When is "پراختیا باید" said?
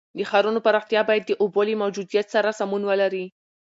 0.65-1.23